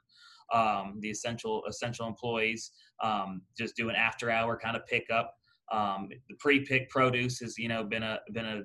um, 0.53 0.97
the 1.01 1.09
essential 1.09 1.63
essential 1.67 2.07
employees 2.07 2.71
um, 3.03 3.41
just 3.57 3.75
do 3.75 3.89
an 3.89 3.95
after 3.95 4.29
hour 4.29 4.57
kind 4.57 4.75
of 4.75 4.85
pickup. 4.85 5.33
Um, 5.71 6.09
the 6.09 6.35
pre-pick 6.39 6.89
produce 6.89 7.39
has 7.39 7.57
you 7.57 7.67
know 7.67 7.83
been 7.83 8.03
a 8.03 8.19
been 8.33 8.45
a 8.45 8.61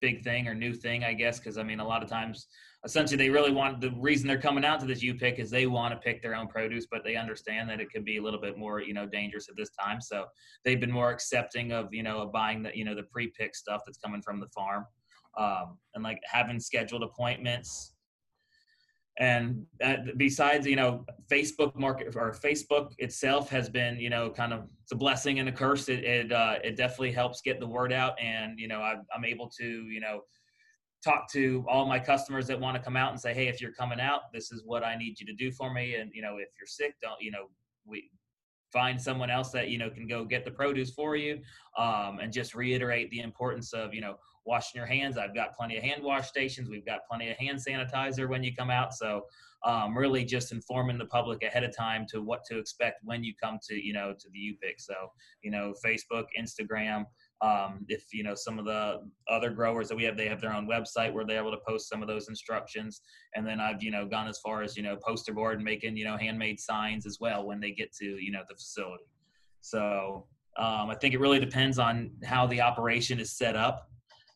big 0.00 0.22
thing 0.22 0.46
or 0.48 0.54
new 0.54 0.72
thing, 0.72 1.04
I 1.04 1.12
guess, 1.12 1.38
because 1.38 1.58
I 1.58 1.62
mean 1.62 1.80
a 1.80 1.86
lot 1.86 2.02
of 2.02 2.08
times 2.08 2.46
essentially 2.84 3.16
they 3.16 3.30
really 3.30 3.50
want 3.50 3.80
the 3.80 3.90
reason 3.98 4.28
they're 4.28 4.40
coming 4.40 4.64
out 4.64 4.78
to 4.80 4.86
this 4.86 5.02
U 5.02 5.14
pick 5.14 5.38
is 5.38 5.50
they 5.50 5.66
want 5.66 5.92
to 5.92 6.00
pick 6.00 6.22
their 6.22 6.34
own 6.34 6.46
produce, 6.46 6.86
but 6.90 7.02
they 7.04 7.16
understand 7.16 7.68
that 7.68 7.80
it 7.80 7.90
can 7.90 8.04
be 8.04 8.18
a 8.18 8.22
little 8.22 8.40
bit 8.40 8.56
more 8.56 8.80
you 8.80 8.94
know 8.94 9.06
dangerous 9.06 9.48
at 9.48 9.56
this 9.56 9.70
time. 9.70 10.00
So 10.00 10.26
they've 10.64 10.80
been 10.80 10.92
more 10.92 11.10
accepting 11.10 11.72
of 11.72 11.92
you 11.92 12.02
know 12.02 12.20
of 12.20 12.32
buying 12.32 12.62
the 12.62 12.70
you 12.74 12.84
know 12.84 12.94
the 12.94 13.04
pre-pick 13.04 13.54
stuff 13.54 13.82
that's 13.86 13.98
coming 13.98 14.22
from 14.22 14.40
the 14.40 14.48
farm. 14.48 14.84
Um, 15.38 15.76
and 15.94 16.02
like 16.02 16.20
having 16.24 16.58
scheduled 16.58 17.02
appointments 17.02 17.92
and 19.18 19.64
besides 20.16 20.66
you 20.66 20.76
know 20.76 21.04
facebook 21.30 21.74
market 21.74 22.14
or 22.16 22.32
facebook 22.32 22.92
itself 22.98 23.48
has 23.48 23.68
been 23.68 23.98
you 23.98 24.10
know 24.10 24.28
kind 24.28 24.52
of 24.52 24.68
it's 24.86 24.92
a 24.92 24.96
blessing 24.96 25.40
and 25.40 25.48
a 25.48 25.52
curse. 25.52 25.88
It 25.88 26.04
it, 26.04 26.30
uh, 26.30 26.58
it 26.62 26.76
definitely 26.76 27.10
helps 27.10 27.40
get 27.40 27.58
the 27.58 27.66
word 27.66 27.92
out. 27.92 28.14
And 28.20 28.56
you 28.58 28.68
know 28.68 28.80
I, 28.80 28.94
i'm 29.14 29.24
able 29.24 29.50
to 29.58 29.64
you 29.64 30.00
know 30.00 30.20
talk 31.04 31.30
to 31.32 31.64
all 31.68 31.86
my 31.86 31.98
customers 31.98 32.46
that 32.46 32.60
want 32.60 32.76
to 32.76 32.82
come 32.82 32.96
out 32.96 33.10
and 33.10 33.20
say 33.20 33.34
hey 33.34 33.48
if 33.48 33.60
you're 33.60 33.72
coming 33.72 34.00
out 34.00 34.32
this 34.32 34.50
is 34.50 34.62
what 34.64 34.82
i 34.82 34.96
need 34.96 35.20
you 35.20 35.26
to 35.26 35.34
do 35.34 35.50
for 35.50 35.72
me. 35.72 35.96
And 35.96 36.10
you 36.14 36.22
know 36.22 36.36
if 36.36 36.48
you're 36.58 36.66
sick 36.66 36.94
don't 37.02 37.20
you 37.20 37.32
know 37.32 37.46
we 37.84 38.10
find 38.72 39.00
someone 39.00 39.30
else 39.30 39.50
that 39.50 39.68
you 39.68 39.78
know 39.78 39.90
can 39.90 40.06
go 40.06 40.24
get 40.24 40.44
the 40.44 40.50
produce 40.50 40.92
for 40.92 41.16
you. 41.16 41.40
Um, 41.76 42.20
and 42.20 42.32
just 42.32 42.54
reiterate 42.54 43.10
the 43.10 43.20
importance 43.20 43.72
of 43.72 43.92
you 43.92 44.00
know 44.00 44.16
washing 44.46 44.78
your 44.78 44.86
hands 44.86 45.18
i've 45.18 45.34
got 45.34 45.54
plenty 45.54 45.76
of 45.76 45.82
hand 45.82 46.02
wash 46.02 46.28
stations 46.28 46.68
we've 46.68 46.86
got 46.86 47.00
plenty 47.08 47.30
of 47.30 47.36
hand 47.36 47.58
sanitizer 47.58 48.28
when 48.28 48.42
you 48.42 48.54
come 48.54 48.70
out 48.70 48.94
so 48.94 49.22
um, 49.66 49.98
really 49.98 50.24
just 50.24 50.52
informing 50.52 50.96
the 50.96 51.06
public 51.06 51.42
ahead 51.42 51.64
of 51.64 51.76
time 51.76 52.06
to 52.10 52.22
what 52.22 52.44
to 52.44 52.58
expect 52.58 53.00
when 53.02 53.24
you 53.24 53.34
come 53.42 53.58
to 53.68 53.74
you 53.74 53.92
know 53.92 54.14
to 54.18 54.28
the 54.32 54.38
UPIC. 54.38 54.74
So 54.78 54.94
you 55.42 55.50
know 55.50 55.74
Facebook, 55.84 56.26
Instagram. 56.38 57.04
Um, 57.42 57.84
if 57.88 58.04
you 58.12 58.22
know 58.22 58.34
some 58.34 58.58
of 58.58 58.64
the 58.64 59.00
other 59.28 59.50
growers 59.50 59.88
that 59.88 59.96
we 59.96 60.04
have, 60.04 60.16
they 60.16 60.28
have 60.28 60.40
their 60.40 60.52
own 60.52 60.68
website 60.68 61.12
where 61.12 61.24
they're 61.24 61.40
able 61.40 61.50
to 61.50 61.60
post 61.66 61.88
some 61.88 62.00
of 62.00 62.08
those 62.08 62.28
instructions. 62.28 63.00
And 63.34 63.46
then 63.46 63.60
I've 63.60 63.82
you 63.82 63.90
know 63.90 64.06
gone 64.06 64.28
as 64.28 64.38
far 64.38 64.62
as 64.62 64.76
you 64.76 64.82
know 64.82 64.96
poster 64.96 65.32
board 65.32 65.56
and 65.56 65.64
making 65.64 65.96
you 65.96 66.04
know 66.04 66.16
handmade 66.16 66.60
signs 66.60 67.04
as 67.04 67.18
well 67.20 67.44
when 67.44 67.60
they 67.60 67.72
get 67.72 67.92
to 67.94 68.04
you 68.04 68.30
know 68.30 68.42
the 68.48 68.54
facility. 68.54 69.04
So 69.62 70.26
um, 70.58 70.90
I 70.90 70.94
think 70.94 71.12
it 71.12 71.20
really 71.20 71.40
depends 71.40 71.78
on 71.78 72.12
how 72.24 72.46
the 72.46 72.60
operation 72.60 73.18
is 73.18 73.32
set 73.32 73.56
up 73.56 73.90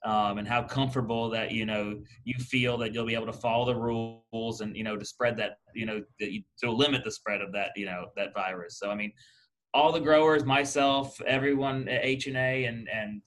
um, 0.04 0.38
and 0.38 0.48
how 0.48 0.62
comfortable 0.62 1.28
that 1.30 1.52
you 1.52 1.66
know 1.66 2.00
you 2.24 2.34
feel 2.38 2.78
that 2.78 2.94
you'll 2.94 3.06
be 3.06 3.14
able 3.14 3.26
to 3.26 3.32
follow 3.32 3.66
the 3.66 3.74
rules 3.74 4.60
and 4.60 4.76
you 4.76 4.84
know 4.84 4.96
to 4.96 5.04
spread 5.04 5.36
that 5.36 5.58
you 5.74 5.84
know 5.84 6.02
you, 6.18 6.42
to 6.58 6.70
limit 6.70 7.04
the 7.04 7.10
spread 7.10 7.40
of 7.40 7.52
that 7.52 7.70
you 7.76 7.86
know 7.86 8.06
that 8.16 8.34
virus. 8.34 8.78
So 8.78 8.90
I 8.90 8.94
mean, 8.94 9.12
all 9.74 9.92
the 9.92 10.00
growers, 10.00 10.44
myself, 10.44 11.20
everyone 11.26 11.88
at 11.88 12.04
H 12.04 12.26
and 12.26 12.36
A 12.36 12.64
and 12.64 12.88
and 12.88 13.20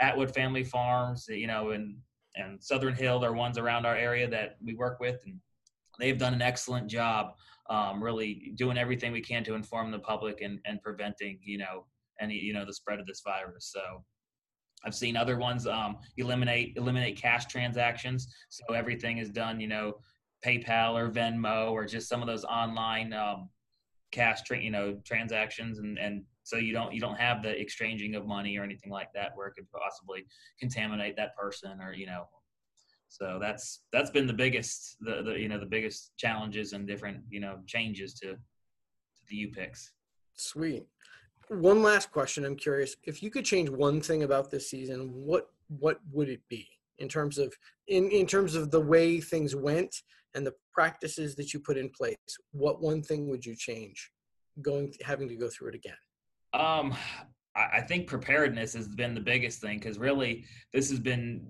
Atwood 0.00 0.32
Family 0.32 0.64
Farms, 0.64 1.26
you 1.28 1.46
know, 1.46 1.70
and 1.70 1.96
and 2.36 2.62
Southern 2.62 2.94
Hill 2.94 3.24
are 3.24 3.32
ones 3.32 3.58
around 3.58 3.84
our 3.84 3.96
area 3.96 4.28
that 4.28 4.56
we 4.64 4.74
work 4.74 5.00
with, 5.00 5.20
and 5.26 5.40
they've 5.98 6.18
done 6.18 6.32
an 6.32 6.42
excellent 6.42 6.88
job, 6.88 7.34
um, 7.68 8.02
really 8.02 8.52
doing 8.54 8.78
everything 8.78 9.10
we 9.12 9.20
can 9.20 9.42
to 9.44 9.54
inform 9.54 9.90
the 9.90 9.98
public 9.98 10.42
and 10.42 10.60
and 10.64 10.80
preventing 10.80 11.40
you 11.42 11.58
know 11.58 11.86
any 12.20 12.36
you 12.36 12.52
know 12.52 12.64
the 12.64 12.72
spread 12.72 13.00
of 13.00 13.06
this 13.06 13.22
virus. 13.24 13.72
So 13.74 14.04
I've 14.84 14.94
seen 14.94 15.16
other 15.16 15.36
ones 15.36 15.66
um, 15.66 15.98
eliminate 16.16 16.74
eliminate 16.76 17.16
cash 17.20 17.46
transactions, 17.46 18.28
so 18.48 18.74
everything 18.74 19.18
is 19.18 19.30
done, 19.30 19.60
you 19.60 19.68
know, 19.68 19.94
PayPal 20.44 20.94
or 20.94 21.10
Venmo 21.10 21.70
or 21.72 21.84
just 21.84 22.08
some 22.08 22.22
of 22.22 22.26
those 22.26 22.44
online 22.44 23.12
um, 23.12 23.50
cash, 24.10 24.42
tra- 24.42 24.60
you 24.60 24.70
know, 24.70 24.98
transactions, 25.04 25.78
and 25.78 25.98
and 25.98 26.24
so 26.42 26.56
you 26.56 26.72
don't 26.72 26.94
you 26.94 27.00
don't 27.00 27.18
have 27.18 27.42
the 27.42 27.60
exchanging 27.60 28.14
of 28.14 28.26
money 28.26 28.56
or 28.56 28.64
anything 28.64 28.90
like 28.90 29.12
that 29.14 29.32
where 29.34 29.48
it 29.48 29.54
could 29.54 29.70
possibly 29.70 30.24
contaminate 30.58 31.16
that 31.16 31.36
person 31.36 31.80
or 31.80 31.92
you 31.92 32.06
know. 32.06 32.24
So 33.08 33.38
that's 33.40 33.82
that's 33.92 34.10
been 34.10 34.26
the 34.26 34.32
biggest 34.32 34.96
the, 35.00 35.22
the 35.22 35.32
you 35.38 35.48
know 35.48 35.58
the 35.58 35.66
biggest 35.66 36.12
challenges 36.16 36.72
and 36.72 36.86
different 36.86 37.22
you 37.28 37.40
know 37.40 37.58
changes 37.66 38.14
to 38.14 38.28
to 38.32 39.22
the 39.28 39.46
UPICs. 39.46 39.90
Sweet 40.36 40.86
one 41.50 41.82
last 41.82 42.12
question. 42.12 42.44
I'm 42.44 42.56
curious 42.56 42.96
if 43.04 43.22
you 43.22 43.30
could 43.30 43.44
change 43.44 43.68
one 43.68 44.00
thing 44.00 44.22
about 44.22 44.50
this 44.50 44.70
season, 44.70 45.10
what 45.12 45.48
what 45.68 46.00
would 46.12 46.28
it 46.28 46.40
be 46.48 46.68
in 46.98 47.08
terms 47.08 47.38
of 47.38 47.52
in 47.88 48.10
in 48.10 48.26
terms 48.26 48.54
of 48.54 48.70
the 48.70 48.80
way 48.80 49.20
things 49.20 49.56
went 49.56 49.94
and 50.34 50.46
the 50.46 50.54
practices 50.72 51.34
that 51.36 51.52
you 51.52 51.60
put 51.60 51.76
in 51.76 51.90
place? 51.90 52.16
What 52.52 52.80
one 52.80 53.02
thing 53.02 53.28
would 53.28 53.44
you 53.44 53.56
change 53.56 54.10
going 54.62 54.94
having 55.02 55.28
to 55.28 55.36
go 55.36 55.48
through 55.48 55.70
it 55.70 55.74
again? 55.74 55.94
Um, 56.52 56.94
I 57.56 57.80
think 57.80 58.06
preparedness 58.06 58.74
has 58.74 58.88
been 58.88 59.14
the 59.14 59.20
biggest 59.20 59.60
thing 59.60 59.78
because 59.78 59.98
really 59.98 60.44
this 60.72 60.88
has 60.90 61.00
been 61.00 61.48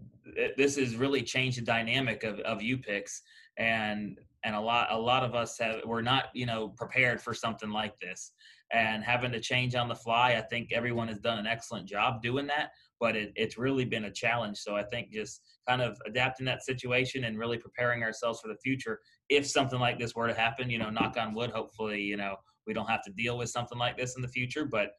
this 0.57 0.77
has 0.77 0.97
really 0.97 1.23
changed 1.23 1.59
the 1.59 1.63
dynamic 1.63 2.25
of 2.25 2.41
of 2.41 2.61
UPICs 2.61 3.21
and 3.59 4.19
and 4.45 4.55
a 4.55 4.61
lot 4.61 4.89
a 4.91 4.99
lot 4.99 5.23
of 5.23 5.35
us 5.35 5.59
have 5.59 5.81
we're 5.85 6.03
not 6.03 6.27
you 6.35 6.47
know 6.47 6.69
prepared 6.69 7.21
for 7.21 7.35
something 7.35 7.71
like 7.71 7.99
this. 8.01 8.33
And 8.73 9.03
having 9.03 9.33
to 9.33 9.41
change 9.41 9.75
on 9.75 9.89
the 9.89 9.97
fly 9.97 10.35
i 10.35 10.41
think 10.41 10.71
everyone 10.73 11.09
has 11.09 11.19
done 11.19 11.41
an 11.41 11.47
excellent 11.47 11.89
job 11.89 12.23
doing 12.23 12.47
that 12.47 12.71
but 13.01 13.17
it, 13.17 13.33
it's 13.35 13.57
really 13.59 13.85
been 13.85 14.05
a 14.05 14.13
challenge. 14.13 14.59
So 14.59 14.77
i 14.77 14.83
think 14.85 15.11
just 15.11 15.41
kind 15.69 15.83
of 15.83 15.99
adapting 16.07 16.47
that 16.47 16.65
situation 16.65 17.25
and 17.25 17.39
really 17.39 17.59
preparing 17.59 18.03
ourselves 18.03 18.41
for 18.41 18.49
the 18.49 18.59
future. 18.63 19.01
If 19.29 19.47
something 19.47 19.81
like 19.81 19.99
this 19.99 20.15
were 20.15 20.29
to 20.29 20.35
happen 20.35 20.71
you 20.71 20.79
know 20.79 20.91
knock 20.91 21.17
on 21.19 21.35
wood 21.35 21.51
hopefully 21.51 22.01
you 22.01 22.17
know 22.17 22.37
we 22.67 22.75
don't 22.75 22.89
have 22.89 23.03
to 23.05 23.13
deal 23.13 23.37
with 23.37 23.51
something 23.51 23.79
like 23.79 23.97
this 23.97 24.15
in 24.17 24.23
the 24.23 24.29
future. 24.29 24.65
But 24.65 24.91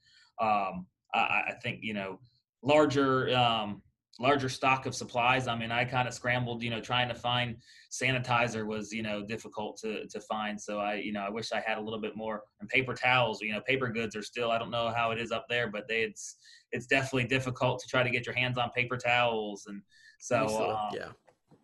um, 0.41 0.87
I, 1.13 1.43
I 1.47 1.53
think 1.63 1.79
you 1.81 1.93
know 1.93 2.19
larger 2.63 3.35
um, 3.35 3.81
larger 4.21 4.49
stock 4.49 4.85
of 4.85 4.93
supplies. 4.93 5.47
I 5.47 5.57
mean, 5.57 5.71
I 5.71 5.83
kind 5.83 6.07
of 6.07 6.13
scrambled, 6.13 6.61
you 6.61 6.69
know, 6.69 6.79
trying 6.79 7.09
to 7.09 7.15
find 7.15 7.57
sanitizer 7.91 8.65
was, 8.65 8.93
you 8.93 9.01
know, 9.01 9.25
difficult 9.25 9.77
to, 9.77 10.07
to 10.07 10.21
find. 10.21 10.61
So 10.61 10.79
I, 10.79 10.95
you 10.95 11.11
know, 11.11 11.21
I 11.21 11.29
wish 11.29 11.51
I 11.51 11.61
had 11.65 11.77
a 11.77 11.81
little 11.81 11.99
bit 11.99 12.15
more 12.15 12.43
and 12.59 12.69
paper 12.69 12.93
towels, 12.93 13.41
you 13.41 13.51
know, 13.51 13.61
paper 13.61 13.89
goods 13.89 14.15
are 14.15 14.21
still, 14.21 14.51
I 14.51 14.59
don't 14.59 14.71
know 14.71 14.93
how 14.95 15.11
it 15.11 15.19
is 15.19 15.31
up 15.31 15.47
there, 15.49 15.69
but 15.69 15.87
they, 15.87 16.03
it's, 16.03 16.37
it's 16.71 16.85
definitely 16.85 17.27
difficult 17.27 17.79
to 17.79 17.87
try 17.87 18.03
to 18.03 18.09
get 18.09 18.25
your 18.25 18.35
hands 18.35 18.57
on 18.57 18.69
paper 18.71 18.95
towels. 18.95 19.65
And 19.67 19.81
so, 20.19 20.37
um, 20.71 20.91
yeah, 20.93 21.09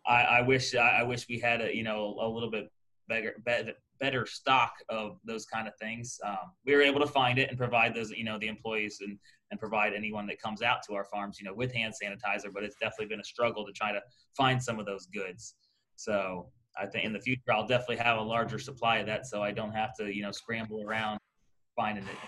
I, 0.06 0.22
I 0.22 0.40
wish, 0.42 0.74
I, 0.74 0.98
I 1.00 1.02
wish 1.04 1.28
we 1.28 1.38
had 1.38 1.60
a, 1.62 1.74
you 1.74 1.84
know, 1.84 2.18
a 2.20 2.28
little 2.28 2.50
bit 2.50 2.70
better, 3.08 3.36
better, 3.44 3.72
better 4.00 4.26
stock 4.26 4.72
of 4.88 5.18
those 5.24 5.44
kind 5.46 5.68
of 5.68 5.74
things. 5.80 6.18
Um, 6.24 6.52
we 6.64 6.74
were 6.74 6.82
able 6.82 7.00
to 7.00 7.06
find 7.06 7.38
it 7.38 7.48
and 7.48 7.58
provide 7.58 7.94
those, 7.94 8.10
you 8.10 8.24
know, 8.24 8.38
the 8.38 8.48
employees 8.48 8.98
and 9.00 9.18
and 9.50 9.58
provide 9.58 9.94
anyone 9.94 10.26
that 10.26 10.40
comes 10.40 10.60
out 10.60 10.82
to 10.86 10.94
our 10.94 11.04
farms, 11.04 11.38
you 11.40 11.46
know, 11.46 11.54
with 11.54 11.72
hand 11.72 11.94
sanitizer. 11.94 12.52
But 12.52 12.64
it's 12.64 12.76
definitely 12.76 13.06
been 13.06 13.20
a 13.20 13.24
struggle 13.24 13.64
to 13.64 13.72
try 13.72 13.92
to 13.92 14.00
find 14.36 14.62
some 14.62 14.78
of 14.78 14.84
those 14.84 15.06
goods. 15.06 15.54
So 15.96 16.50
I 16.78 16.86
think 16.86 17.04
in 17.04 17.12
the 17.12 17.20
future 17.20 17.50
I'll 17.50 17.66
definitely 17.66 17.96
have 17.96 18.18
a 18.18 18.22
larger 18.22 18.58
supply 18.58 18.98
of 18.98 19.06
that, 19.06 19.26
so 19.26 19.42
I 19.42 19.52
don't 19.52 19.72
have 19.72 19.94
to, 19.96 20.14
you 20.14 20.22
know, 20.22 20.32
scramble 20.32 20.84
around 20.86 21.18
finding 21.76 22.04
it. 22.04 22.18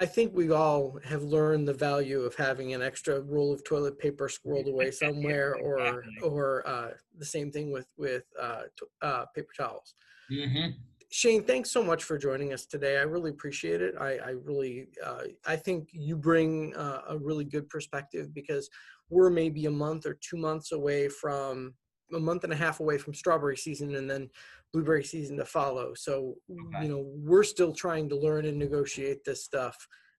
I 0.00 0.06
think 0.06 0.32
we 0.32 0.52
all 0.52 0.98
have 1.04 1.22
learned 1.24 1.66
the 1.66 1.74
value 1.74 2.20
of 2.20 2.36
having 2.36 2.72
an 2.72 2.82
extra 2.82 3.20
roll 3.20 3.52
of 3.52 3.64
toilet 3.64 3.98
paper 3.98 4.28
squirreled 4.28 4.68
away 4.72 4.90
somewhere, 4.92 5.56
or 5.56 6.04
or 6.22 6.66
uh, 6.66 6.90
the 7.16 7.24
same 7.24 7.50
thing 7.50 7.72
with 7.72 7.88
with 7.96 8.24
uh, 8.40 8.62
uh, 9.02 9.24
paper 9.34 9.52
towels. 9.56 9.94
Mm-hmm. 10.30 10.70
Shane, 11.10 11.44
thanks 11.44 11.70
so 11.70 11.82
much 11.82 12.04
for 12.04 12.18
joining 12.18 12.52
us 12.52 12.66
today. 12.66 12.98
I 12.98 13.02
really 13.02 13.30
appreciate 13.30 13.80
it. 13.80 13.94
I, 13.98 14.18
I 14.18 14.30
really, 14.44 14.88
uh, 15.04 15.22
I 15.46 15.56
think 15.56 15.88
you 15.92 16.16
bring 16.16 16.74
uh, 16.76 17.02
a 17.08 17.16
really 17.16 17.44
good 17.44 17.68
perspective 17.70 18.34
because 18.34 18.68
we're 19.08 19.30
maybe 19.30 19.64
a 19.66 19.70
month 19.70 20.04
or 20.04 20.18
two 20.20 20.36
months 20.36 20.72
away 20.72 21.08
from 21.08 21.74
a 22.14 22.18
month 22.18 22.44
and 22.44 22.52
a 22.52 22.56
half 22.56 22.80
away 22.80 22.98
from 22.98 23.14
strawberry 23.14 23.56
season 23.56 23.96
and 23.96 24.10
then 24.10 24.28
blueberry 24.72 25.04
season 25.04 25.38
to 25.38 25.46
follow. 25.46 25.94
So, 25.94 26.34
okay. 26.50 26.84
you 26.84 26.88
know, 26.90 27.10
we're 27.16 27.42
still 27.42 27.72
trying 27.72 28.08
to 28.10 28.16
learn 28.16 28.44
and 28.44 28.58
negotiate 28.58 29.24
this 29.24 29.44
stuff. 29.44 29.76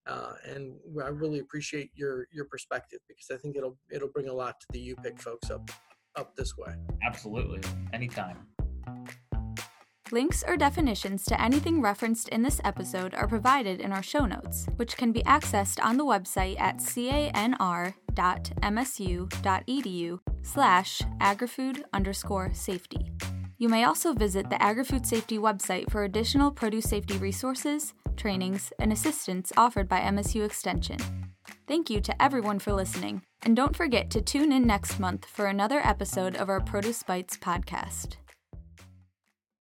Uh, 0.08 0.34
and 0.48 0.74
I 1.04 1.10
really 1.10 1.40
appreciate 1.40 1.92
your 1.94 2.28
your 2.32 2.46
perspective 2.46 3.00
because 3.08 3.28
I 3.32 3.38
think 3.38 3.56
it'll 3.56 3.78
it'll 3.92 4.08
bring 4.08 4.28
a 4.28 4.34
lot 4.34 4.60
to 4.60 4.66
the 4.72 4.96
UPIC 4.96 5.22
folks 5.22 5.52
up 5.52 5.70
up 6.16 6.36
this 6.36 6.58
way. 6.58 6.74
Absolutely, 7.04 7.62
anytime. 7.94 8.49
Links 10.12 10.44
or 10.48 10.58
definitions 10.58 11.24
to 11.26 11.40
anything 11.40 11.82
referenced 11.82 12.30
in 12.30 12.42
this 12.42 12.60
episode 12.64 13.14
are 13.14 13.28
provided 13.28 13.80
in 13.80 13.92
our 13.92 14.02
show 14.02 14.26
notes, 14.26 14.66
which 14.78 14.98
can 14.98 15.12
be 15.12 15.22
accessed 15.24 15.84
on 15.84 15.98
the 15.98 16.06
website 16.06 16.60
at 16.60 16.78
canr.msu.edu 16.78 17.94
slash 20.42 21.02
agrifood 21.22 21.84
underscore 21.94 22.52
safety. 22.54 23.12
You 23.60 23.70
may 23.70 23.84
also 23.84 24.14
visit 24.14 24.50
the 24.50 24.56
AgriFood 24.56 25.06
Safety 25.06 25.38
website 25.38 25.92
for 25.92 26.06
additional 26.06 26.50
produce 26.50 26.86
safety 26.86 27.18
resources, 27.18 27.94
trainings, 28.16 28.72
and 28.80 28.94
assistance 28.94 29.52
offered 29.58 29.90
by 29.90 30.00
MSU 30.00 30.46
Extension. 30.46 30.98
Thank 31.68 31.90
you 31.90 32.00
to 32.02 32.22
everyone 32.22 32.60
for 32.60 32.72
listening, 32.74 33.22
and 33.44 33.56
don't 33.56 33.76
forget 33.76 34.10
to 34.12 34.22
tune 34.22 34.52
in 34.54 34.66
next 34.66 35.00
month 35.00 35.26
for 35.26 35.46
another 35.48 35.82
episode 35.84 36.36
of 36.36 36.50
our 36.50 36.62
Produce 36.62 37.04
Bites 37.04 37.38
podcast. 37.38 38.16